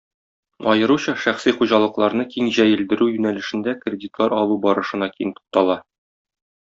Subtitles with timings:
[0.69, 5.81] Аеруча шәхси хуҗалыкларны киң җәелдерү юнәлешендә кредитлар алу барышына киң туктала.